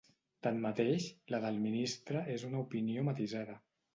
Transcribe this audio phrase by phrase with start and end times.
[0.45, 3.59] Tanmateix, la del ministre és una opinió matisada.